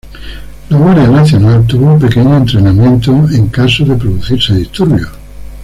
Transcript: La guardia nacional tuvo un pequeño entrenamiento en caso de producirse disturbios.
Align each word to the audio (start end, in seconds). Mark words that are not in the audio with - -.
La 0.71 0.77
guardia 0.79 1.07
nacional 1.07 1.67
tuvo 1.67 1.93
un 1.93 1.99
pequeño 1.99 2.35
entrenamiento 2.35 3.11
en 3.31 3.49
caso 3.49 3.85
de 3.85 3.95
producirse 3.95 4.55
disturbios. 4.55 5.11